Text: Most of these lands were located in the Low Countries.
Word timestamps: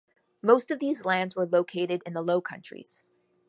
Most 0.41 0.71
of 0.71 0.79
these 0.79 1.05
lands 1.05 1.35
were 1.35 1.45
located 1.45 2.01
in 2.07 2.13
the 2.13 2.23
Low 2.23 2.41
Countries. 2.41 3.03